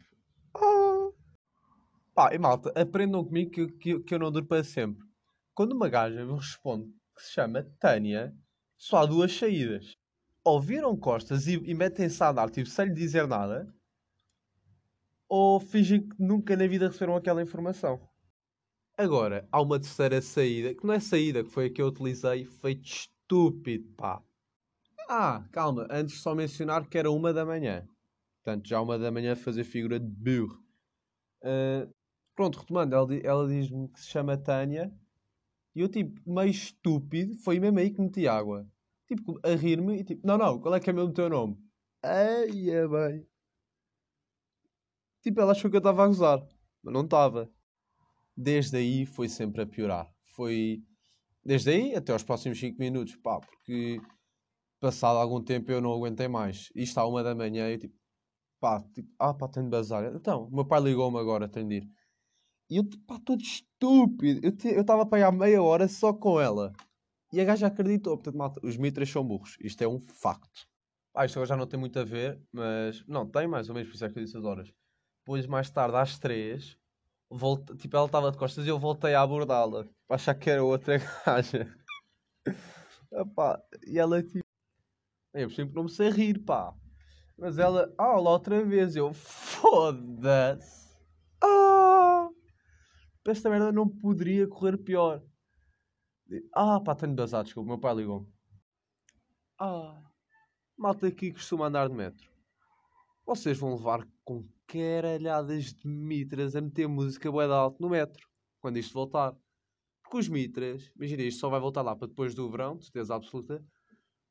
ah. 0.56 1.12
Pá, 2.14 2.34
e 2.34 2.38
malta, 2.38 2.72
aprendam 2.80 3.26
comigo 3.26 3.52
que, 3.52 3.68
que, 3.74 4.00
que 4.02 4.14
eu 4.14 4.20
não 4.20 4.32
duro 4.32 4.46
para 4.46 4.64
sempre. 4.64 5.09
Quando 5.60 5.74
uma 5.74 5.90
gaja 5.90 6.26
me 6.26 6.38
responde 6.38 6.90
que 7.14 7.22
se 7.22 7.34
chama 7.34 7.70
Tânia, 7.82 8.34
só 8.78 9.00
há 9.00 9.06
duas 9.06 9.34
saídas. 9.34 9.94
Ou 10.42 10.62
viram 10.62 10.96
costas 10.96 11.48
e, 11.48 11.56
e 11.56 11.74
metem-se 11.74 12.24
a 12.24 12.30
andar, 12.30 12.50
tipo, 12.50 12.70
sem 12.70 12.86
lhe 12.86 12.94
dizer 12.94 13.28
nada, 13.28 13.68
ou 15.28 15.60
fingem 15.60 16.08
que 16.08 16.16
nunca 16.18 16.56
na 16.56 16.66
vida 16.66 16.88
receberam 16.88 17.18
aquela 17.18 17.42
informação. 17.42 18.00
Agora, 18.98 19.50
há 19.52 19.62
uma 19.62 19.78
terceira 19.78 20.22
saída, 20.22 20.74
que 20.74 20.88
não 20.88 20.94
é 20.94 21.00
saída, 21.02 21.44
que 21.44 21.50
foi 21.50 21.66
a 21.66 21.70
que 21.70 21.82
eu 21.82 21.88
utilizei, 21.88 22.46
feito 22.46 22.86
estúpido, 22.86 23.94
pá. 23.98 24.24
Ah, 25.10 25.46
calma, 25.52 25.86
antes 25.92 26.22
só 26.22 26.34
mencionar 26.34 26.88
que 26.88 26.98
era 26.98 27.12
uma 27.12 27.34
da 27.34 27.46
manhã. 27.46 27.86
Portanto, 28.42 28.66
já 28.66 28.80
uma 28.80 28.98
da 28.98 29.12
manhã 29.12 29.36
fazer 29.36 29.66
figura 29.66 30.00
de 30.00 30.08
burro. 30.08 30.64
Uh, 31.44 31.94
pronto, 32.34 32.60
retomando, 32.60 32.96
ela, 32.96 33.14
ela 33.18 33.46
diz-me 33.50 33.90
que 33.90 34.00
se 34.00 34.08
chama 34.08 34.38
Tânia. 34.38 34.90
E 35.76 35.82
eu, 35.82 35.90
tipo, 35.90 36.20
meio 36.30 36.50
estúpido, 36.50 37.38
foi 37.38 37.60
mesmo 37.60 37.80
aí 37.80 37.92
que 37.92 38.02
meti 38.02 38.28
água. 38.28 38.68
Tipo, 39.08 39.40
a 39.44 39.56
rir-me 39.56 40.00
e 40.00 40.04
tipo, 40.04 40.26
não, 40.26 40.38
não, 40.38 40.60
qual 40.60 40.76
é 40.76 40.80
que 40.80 40.90
é 40.90 40.94
mesmo 40.94 41.10
o 41.10 41.14
teu 41.14 41.30
nome? 41.30 41.58
Ai, 42.04 42.70
é 42.70 42.88
bem. 42.88 43.28
Tipo, 45.22 45.42
ela 45.42 45.52
achou 45.52 45.70
que 45.70 45.76
eu 45.76 45.80
estava 45.80 46.04
a 46.04 46.08
gozar, 46.08 46.40
mas 46.82 46.94
não 46.94 47.04
estava. 47.04 47.50
Desde 48.36 48.78
aí 48.78 49.06
foi 49.06 49.28
sempre 49.28 49.62
a 49.62 49.68
piorar. 49.68 50.10
Foi 50.36 50.82
desde 51.44 51.72
aí 51.72 51.96
até 51.96 52.14
aos 52.14 52.24
próximos 52.24 52.60
5 52.60 52.80
minutos, 52.80 53.16
pá, 53.18 53.40
porque 53.40 54.00
passado 54.80 55.18
algum 55.18 55.44
tempo 55.44 55.72
eu 55.72 55.82
não 55.82 55.92
aguentei 55.92 56.28
mais. 56.28 56.70
E 56.76 56.84
está 56.84 57.06
uma 57.06 57.24
da 57.24 57.36
manhã 57.36 57.70
e 57.70 57.78
tipo, 57.78 57.96
pá, 58.60 58.82
tipo, 58.94 59.10
ah, 59.20 59.34
pá, 59.34 59.48
tenho 59.48 59.66
de 59.66 59.72
bazar. 59.72 60.06
Então, 60.16 60.46
o 60.46 60.56
meu 60.56 60.66
pai 60.66 60.82
ligou-me 60.82 61.20
agora, 61.20 61.50
tenho 61.50 61.68
de 61.68 61.76
ir. 61.78 61.90
E 62.70 62.78
eu, 62.78 62.84
pá, 63.08 63.20
todo 63.26 63.42
estúpido. 63.42 64.42
Eu 64.46 64.82
estava 64.82 65.06
para 65.06 65.20
ir 65.20 65.24
há 65.24 65.32
meia 65.32 65.62
hora 65.62 65.88
só 65.88 66.14
com 66.14 66.40
ela. 66.40 66.72
E 67.34 67.42
a 67.42 67.46
gaja 67.46 67.68
acreditou. 67.68 68.16
Portanto, 68.16 68.38
malta, 68.38 68.60
os 68.64 68.78
mitras 68.78 69.10
são 69.10 69.24
burros. 69.24 69.58
Isto 69.60 69.84
é 69.84 69.88
um 69.88 70.00
facto. 70.00 70.68
Ah, 71.14 71.26
isto 71.26 71.38
agora 71.38 71.50
já 71.50 71.58
não 71.58 71.66
tem 71.66 71.80
muito 71.80 71.98
a 71.98 72.04
ver, 72.04 72.40
mas... 72.52 73.04
Não, 73.08 73.26
tem 73.26 73.48
mais 73.48 73.68
ou 73.68 73.76
menos, 73.76 73.90
por 73.90 73.96
isso 73.96 74.06
é 74.06 74.10
que 74.10 74.20
eu 74.20 74.24
disse 74.24 74.38
as 74.38 74.44
horas. 74.44 74.72
Depois, 75.22 75.48
mais 75.48 75.70
tarde, 75.70 75.98
às 75.98 76.20
três, 76.20 76.78
volta, 77.30 77.76
tipo, 77.76 77.98
ela 77.98 78.06
estava 78.06 78.32
de 78.32 78.38
costas 78.38 78.66
e 78.66 78.70
eu 78.70 78.80
voltei 78.80 79.16
a 79.16 79.22
abordá-la. 79.22 79.86
Para 80.08 80.16
achar 80.16 80.36
que 80.36 80.50
era 80.50 80.64
outra 80.64 80.98
gaja. 81.26 81.76
Epá, 83.12 83.62
e 83.86 83.98
ela, 83.98 84.22
tipo... 84.22 84.40
Eu 85.34 85.50
sempre 85.50 85.76
não 85.76 85.84
me 85.84 85.90
sei 85.90 86.10
rir, 86.10 86.40
pá. 86.40 86.74
Mas 87.38 87.58
ela, 87.58 87.94
ah, 87.98 88.20
lá 88.20 88.32
outra 88.32 88.64
vez. 88.64 88.96
Eu, 88.96 89.14
foda-se. 89.14 90.98
Ah! 91.44 91.99
Esta 93.28 93.50
merda 93.50 93.72
não 93.72 93.88
poderia 93.88 94.48
correr 94.48 94.78
pior. 94.78 95.24
Ah, 96.54 96.80
pá, 96.80 96.96
tenho 96.96 97.12
de 97.12 97.18
bazar, 97.18 97.44
desculpa. 97.44 97.68
Meu 97.68 97.80
pai 97.80 97.96
ligou-me. 97.96 98.28
Ah. 99.60 100.02
malta 100.78 101.08
aqui 101.08 101.32
costuma 101.32 101.68
andar 101.68 101.90
de 101.90 101.96
metro. 101.96 102.30
Vocês 103.26 103.58
vão 103.58 103.76
levar 103.76 104.08
com 104.24 104.48
caralhadas 104.66 105.74
de 105.74 105.88
mitras 105.88 106.56
a 106.56 106.62
meter 106.62 106.88
música 106.88 107.32
bué 107.32 107.46
de 107.46 107.54
alto 107.54 107.82
no 107.82 107.90
metro, 107.90 108.28
quando 108.62 108.78
isto 108.78 108.94
voltar. 108.94 109.36
Porque 110.02 110.18
os 110.18 110.28
mitras, 110.28 110.92
imagina 110.96 111.24
isto 111.24 111.40
só 111.40 111.50
vai 111.50 111.60
voltar 111.60 111.82
lá 111.82 111.96
para 111.96 112.08
depois 112.08 112.34
do 112.34 112.50
verão, 112.50 112.78
de 112.78 112.86
certeza 112.86 113.16
absoluta, 113.16 113.64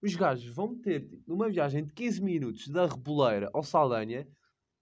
os 0.01 0.15
gajos 0.15 0.49
vão 0.55 0.69
meter, 0.69 1.07
tipo, 1.07 1.23
numa 1.27 1.49
viagem 1.51 1.85
de 1.85 1.93
15 1.93 2.23
minutos 2.23 2.69
da 2.69 2.87
Reboleira 2.87 3.51
ao 3.53 3.63
Saldanha, 3.63 4.27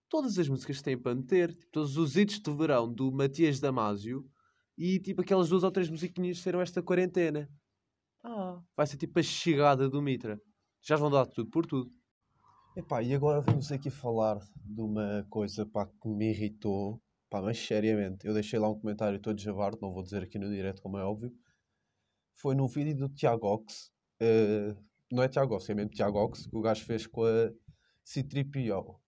todas 0.08 0.38
as 0.38 0.48
músicas 0.48 0.78
que 0.78 0.84
têm 0.84 0.98
para 0.98 1.14
meter, 1.14 1.54
tipo, 1.54 1.70
todos 1.72 1.96
os 1.96 2.16
hits 2.16 2.40
de 2.40 2.54
verão 2.54 2.92
do 2.92 3.10
Matias 3.12 3.60
Damasio 3.60 4.25
e 4.76 4.98
tipo 5.00 5.22
aquelas 5.22 5.48
duas 5.48 5.62
ou 5.64 5.70
três 5.70 5.88
musiquinhas 5.88 6.38
que 6.38 6.44
serão 6.44 6.60
esta 6.60 6.82
quarentena. 6.82 7.48
Ah, 8.22 8.60
vai 8.76 8.86
ser 8.86 8.96
tipo 8.96 9.18
a 9.18 9.22
chegada 9.22 9.88
do 9.88 10.02
Mitra. 10.02 10.40
Já 10.82 10.96
vão 10.96 11.10
dar 11.10 11.26
tudo 11.26 11.50
por 11.50 11.66
tudo. 11.66 11.90
Epá, 12.76 13.02
e 13.02 13.14
agora 13.14 13.40
vamos 13.40 13.72
aqui 13.72 13.88
falar 13.88 14.38
de 14.64 14.80
uma 14.82 15.26
coisa 15.30 15.64
pá, 15.64 15.86
que 15.86 16.08
me 16.08 16.30
irritou, 16.30 17.00
pá, 17.30 17.40
mas 17.40 17.58
seriamente. 17.58 18.26
Eu 18.26 18.34
deixei 18.34 18.58
lá 18.58 18.68
um 18.68 18.78
comentário 18.78 19.18
todo 19.18 19.40
javardo, 19.40 19.78
não 19.80 19.92
vou 19.92 20.02
dizer 20.02 20.22
aqui 20.22 20.38
no 20.38 20.50
direto, 20.50 20.82
como 20.82 20.98
é 20.98 21.04
óbvio. 21.04 21.32
Foi 22.34 22.54
num 22.54 22.68
vídeo 22.68 22.94
do 22.94 23.08
Tiago 23.08 23.46
Ox, 23.46 23.90
uh, 24.20 24.76
não 25.10 25.22
é 25.22 25.28
Tiago 25.28 25.54
Ox, 25.54 25.70
é 25.70 25.75
mesmo 25.75 25.90
Tiago 25.90 26.18
Ox, 26.18 26.46
que 26.46 26.56
o 26.56 26.60
gajo 26.60 26.84
fez 26.84 27.06
com 27.06 27.25
a 27.25 27.50
C-3PO. 28.04 29.00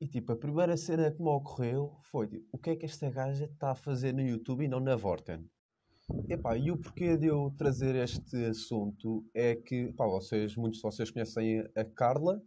E 0.00 0.08
tipo, 0.08 0.32
a 0.32 0.36
primeira 0.36 0.78
cena 0.78 1.10
que 1.10 1.20
me 1.20 1.28
ocorreu 1.28 1.98
foi 2.10 2.26
tipo, 2.26 2.48
o 2.52 2.58
que 2.58 2.70
é 2.70 2.76
que 2.76 2.86
esta 2.86 3.10
gaja 3.10 3.44
está 3.44 3.72
a 3.72 3.74
fazer 3.74 4.14
no 4.14 4.22
YouTube 4.22 4.64
e 4.64 4.68
não 4.68 4.80
na 4.80 4.96
Vorten? 4.96 5.46
Epá, 6.26 6.56
e 6.56 6.70
o 6.70 6.78
porquê 6.78 7.18
de 7.18 7.26
eu 7.26 7.54
trazer 7.58 7.94
este 7.96 8.46
assunto 8.46 9.22
é 9.34 9.54
que, 9.54 9.92
pá, 9.92 10.06
vocês, 10.06 10.56
muitos 10.56 10.78
de 10.78 10.82
vocês 10.82 11.10
conhecem 11.10 11.60
a 11.76 11.84
Carla, 11.84 12.42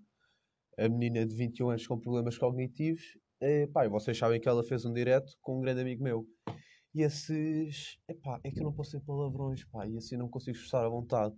a 0.79 0.89
menina 0.89 1.23
de 1.23 1.35
21 1.35 1.69
anos 1.69 1.85
com 1.85 1.99
problemas 1.99 2.39
cognitivos, 2.39 3.03
pá, 3.71 3.85
e 3.85 3.89
vocês 3.89 4.17
sabem 4.17 4.41
que 4.41 4.49
ela 4.49 4.63
fez 4.63 4.83
um 4.83 4.91
direto 4.91 5.31
com 5.39 5.59
um 5.59 5.61
grande 5.61 5.81
amigo 5.81 6.03
meu. 6.03 6.27
E 6.95 7.03
esses, 7.03 7.99
epá, 8.09 8.39
é 8.43 8.49
que 8.49 8.61
eu 8.61 8.63
não 8.63 8.73
posso 8.73 8.91
ser 8.91 9.01
palavrões, 9.01 9.63
pá, 9.65 9.87
e 9.87 9.95
assim 9.95 10.17
não 10.17 10.27
consigo 10.27 10.57
expressar 10.57 10.83
à 10.83 10.89
vontade. 10.89 11.35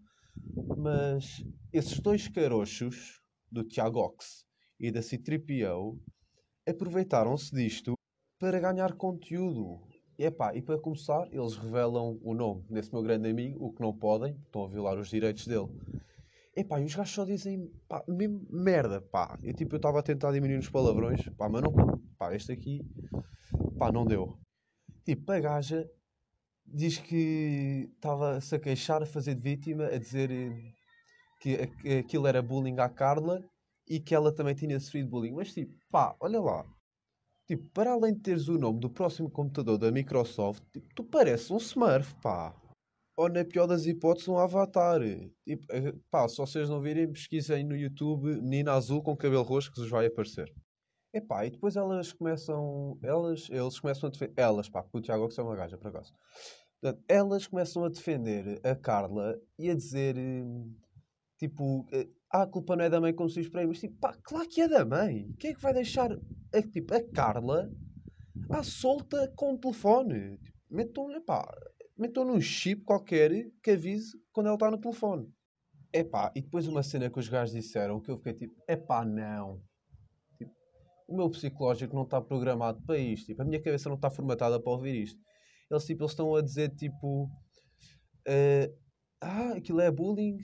Mas 0.77 1.43
esses 1.73 1.99
dois 1.99 2.29
carochos, 2.29 3.21
do 3.51 3.63
Tiago 3.63 3.99
Ox 3.99 4.44
e 4.79 4.91
da 4.91 5.01
C-3PO, 5.01 5.97
aproveitaram-se 6.67 7.53
disto 7.53 7.93
para 8.39 8.59
ganhar 8.59 8.93
conteúdo. 8.93 9.81
E, 10.17 10.23
epá, 10.23 10.55
e 10.55 10.61
para 10.61 10.79
começar, 10.79 11.27
eles 11.31 11.55
revelam 11.55 12.19
o 12.21 12.33
nome 12.33 12.63
desse 12.69 12.93
meu 12.93 13.03
grande 13.03 13.29
amigo, 13.29 13.65
o 13.65 13.73
que 13.73 13.81
não 13.81 13.93
podem, 13.93 14.35
estão 14.45 14.63
a 14.63 14.67
violar 14.67 14.97
os 14.97 15.09
direitos 15.09 15.45
dele. 15.47 15.67
Epá, 16.55 16.79
e 16.79 16.85
os 16.85 16.95
gajos 16.95 17.13
só 17.13 17.25
dizem, 17.25 17.69
pá, 17.87 18.03
merda, 18.49 19.01
pá. 19.01 19.37
Eu, 19.43 19.53
tipo, 19.53 19.75
eu 19.75 19.77
estava 19.77 19.99
a 19.99 20.03
tentar 20.03 20.31
diminuir 20.31 20.57
os 20.57 20.69
palavrões, 20.69 21.27
pá, 21.37 21.49
mas 21.49 21.61
não, 21.61 21.73
pá, 22.17 22.33
este 22.33 22.51
aqui, 22.51 22.81
pá, 23.77 23.91
não 23.91 24.05
deu. 24.05 24.37
Tipo, 25.03 25.31
a 25.33 25.39
gaja 25.39 25.89
diz 26.65 26.97
que 26.97 27.89
estava-se 27.93 28.55
a 28.55 28.59
queixar, 28.59 29.03
a 29.03 29.05
fazer 29.05 29.35
de 29.35 29.41
vítima, 29.41 29.85
a 29.87 29.97
dizer 29.97 30.31
eh, 30.31 30.73
que 31.41 31.91
aquilo 31.99 32.25
era 32.25 32.41
bullying 32.41 32.79
à 32.79 32.89
Carla 32.89 33.43
e 33.87 33.99
que 33.99 34.15
ela 34.15 34.33
também 34.33 34.55
tinha 34.55 34.79
sofrido 34.79 35.09
bullying. 35.09 35.33
Mas, 35.33 35.53
tipo, 35.53 35.73
pá, 35.89 36.15
olha 36.19 36.39
lá. 36.39 36.65
Tipo, 37.47 37.63
para 37.69 37.91
além 37.91 38.13
de 38.13 38.21
teres 38.21 38.47
o 38.47 38.57
nome 38.57 38.79
do 38.79 38.89
próximo 38.89 39.29
computador 39.29 39.77
da 39.77 39.91
Microsoft, 39.91 40.63
tipo, 40.73 40.87
tu 40.95 41.03
pareces 41.03 41.51
um 41.51 41.57
Smurf, 41.57 42.15
pá. 42.21 42.55
Ou 43.17 43.29
na 43.29 43.45
pior 43.45 43.67
das 43.67 43.85
hipóteses, 43.85 44.27
um 44.27 44.37
avatar. 44.37 44.99
Tipo, 45.45 45.65
eh, 45.71 45.93
pá, 46.09 46.27
se 46.27 46.37
vocês 46.37 46.69
não 46.69 46.81
virem, 46.81 47.11
pesquisem 47.11 47.63
no 47.63 47.75
YouTube 47.75 48.41
Nina 48.41 48.73
Azul 48.73 49.01
com 49.01 49.15
cabelo 49.15 49.43
roxo 49.43 49.71
que 49.71 49.79
vos 49.79 49.89
vai 49.89 50.07
aparecer. 50.07 50.51
Epá, 51.13 51.45
e 51.45 51.51
depois 51.51 51.77
elas 51.77 52.11
começam. 52.11 52.97
Elas, 53.01 53.47
eles 53.49 53.79
começam 53.79 54.07
a 54.07 54.11
defender. 54.11 54.33
Elas, 54.35 54.67
pá, 54.67 54.83
porque 54.83 54.97
o 54.97 55.01
Tiago 55.01 55.29
é 55.37 55.41
uma 55.41 55.55
gaja, 55.55 55.77
por 55.77 55.87
acaso. 55.87 56.13
Portanto, 56.81 57.03
elas 57.07 57.47
começam 57.47 57.85
a 57.85 57.89
defender 57.89 58.59
a 58.65 58.75
Carla 58.75 59.39
e 59.57 59.69
a 59.69 59.75
dizer. 59.75 60.15
Tipo, 61.37 61.87
eh, 61.91 62.07
ah, 62.35 62.43
a 62.43 62.47
culpa 62.47 62.75
não 62.75 62.83
é 62.83 62.89
da 62.89 62.99
mãe 62.99 63.15
diz 63.27 63.47
para 63.47 63.61
aí, 63.61 63.67
mas 63.67 63.79
tipo, 63.79 63.97
pá, 63.97 64.13
claro 64.23 64.47
que 64.47 64.61
é 64.61 64.67
da 64.67 64.83
mãe. 64.83 65.33
Quem 65.39 65.51
é 65.51 65.53
que 65.53 65.61
vai 65.61 65.73
deixar 65.73 66.11
a, 66.11 66.61
tipo, 66.61 66.93
a 66.93 67.01
Carla 67.01 67.71
à 68.49 68.61
solta 68.61 69.31
com 69.35 69.53
o 69.53 69.57
telefone? 69.57 70.37
Tipo, 70.39 70.57
metam-lhe, 70.69 71.21
pá, 71.21 71.47
metam 71.97 72.25
num 72.25 72.41
chip 72.41 72.83
qualquer 72.83 73.31
que 73.63 73.71
avise 73.71 74.11
quando 74.33 74.47
ela 74.47 74.55
está 74.55 74.69
no 74.69 74.79
telefone. 74.79 75.31
Epá, 75.93 76.29
e 76.35 76.41
depois 76.41 76.67
uma 76.67 76.83
cena 76.83 77.09
que 77.09 77.17
os 77.17 77.29
gajos 77.29 77.55
disseram 77.55 78.01
que 78.01 78.11
eu 78.11 78.17
fiquei 78.17 78.33
tipo, 78.33 78.61
epá, 78.67 79.05
não. 79.05 79.61
Tipo, 80.37 80.51
o 81.07 81.15
meu 81.15 81.29
psicológico 81.29 81.95
não 81.95 82.03
está 82.03 82.21
programado 82.21 82.81
para 82.85 82.97
isto. 82.97 83.27
Tipo, 83.27 83.43
a 83.43 83.45
minha 83.45 83.61
cabeça 83.61 83.87
não 83.87 83.95
está 83.95 84.09
formatada 84.09 84.59
para 84.59 84.73
ouvir 84.73 85.03
isto. 85.03 85.21
Eles, 85.71 85.85
tipo, 85.85 86.03
eles 86.03 86.11
estão 86.11 86.35
a 86.35 86.41
dizer, 86.41 86.75
tipo... 86.75 87.29
Uh, 88.27 88.84
ah, 89.21 89.53
aquilo 89.57 89.81
é 89.81 89.91
bullying. 89.91 90.37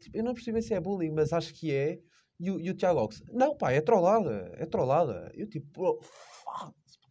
Tipo, 0.00 0.16
eu 0.16 0.24
não 0.24 0.34
percebi 0.34 0.62
se 0.62 0.74
é 0.74 0.80
bullying, 0.80 1.12
mas 1.12 1.32
acho 1.32 1.54
que 1.54 1.72
é. 1.72 2.00
E 2.40 2.50
o, 2.50 2.58
e 2.58 2.70
o 2.70 2.74
Tiago 2.74 3.00
Ox, 3.00 3.22
não, 3.32 3.56
pá, 3.56 3.72
é 3.72 3.80
trollada, 3.80 4.50
é 4.54 4.66
trollada. 4.66 5.30
Eu 5.34 5.48
tipo, 5.48 6.00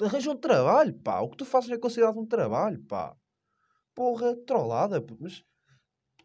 arranja 0.01 0.31
um 0.31 0.37
trabalho, 0.37 0.93
pá. 0.99 1.21
O 1.21 1.29
que 1.29 1.37
tu 1.37 1.45
fazes 1.45 1.69
é 1.69 1.77
considerado 1.77 2.19
um 2.19 2.25
trabalho, 2.25 2.83
pá. 2.85 3.15
Porra, 3.95 4.35
trollada, 4.45 5.03
mas 5.19 5.43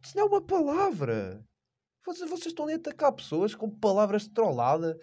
isso 0.04 0.16
não 0.16 0.24
é 0.24 0.26
uma 0.26 0.42
palavra. 0.42 1.44
Vocês, 2.04 2.30
vocês 2.30 2.46
estão 2.46 2.66
a 2.66 2.74
atacar 2.74 3.12
pessoas 3.12 3.54
com 3.54 3.70
palavras 3.70 4.22
de 4.22 4.30
trollada. 4.30 4.98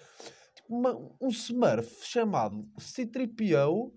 Tipo, 0.55 0.75
uma, 0.75 0.95
um 1.21 1.29
smurf 1.29 2.03
chamado 2.03 2.67
C-3PO 2.79 3.91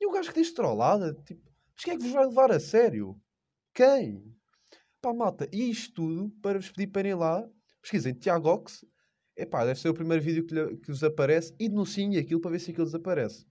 e 0.00 0.06
o 0.06 0.10
gajo 0.10 0.32
que 0.32 0.40
diz 0.40 0.52
trollada. 0.52 1.14
Tipo, 1.24 1.42
mas 1.74 1.84
quem 1.84 1.94
é 1.94 1.96
que 1.96 2.02
vos 2.02 2.12
vai 2.12 2.26
levar 2.26 2.50
a 2.50 2.60
sério? 2.60 3.20
Quem? 3.74 4.22
Pá, 5.04 5.12
malta, 5.12 5.46
e 5.52 5.68
isto 5.68 5.96
tudo 5.96 6.30
para 6.40 6.58
vos 6.58 6.70
pedir 6.70 6.86
para 6.86 7.00
irem 7.00 7.14
lá, 7.14 7.46
pesquisem 7.82 8.14
Tiagox, 8.14 8.86
epá, 9.36 9.62
deve 9.62 9.78
ser 9.78 9.90
o 9.90 9.94
primeiro 9.94 10.24
vídeo 10.24 10.46
que, 10.46 10.54
lhe, 10.54 10.78
que 10.78 10.90
vos 10.90 11.04
aparece 11.04 11.54
e 11.60 11.68
denunciem 11.68 12.16
aquilo 12.16 12.40
para 12.40 12.52
ver 12.52 12.58
se 12.58 12.70
aquilo 12.70 12.86
desaparece. 12.86 13.46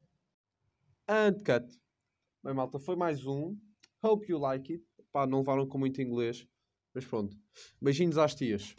Uncut. 1.08 1.80
Bem, 2.44 2.56
malta, 2.56 2.80
foi 2.80 2.96
mais 2.96 3.28
um. 3.28 3.56
Hope 4.02 4.32
you 4.32 4.40
like 4.40 4.74
it. 4.74 4.84
Pá, 5.12 5.28
não 5.28 5.42
levaram 5.42 5.68
com 5.68 5.78
muito 5.78 6.02
inglês, 6.02 6.44
mas 6.92 7.06
pronto. 7.06 7.38
Beijinhos 7.80 8.18
às 8.18 8.34
tias. 8.34 8.74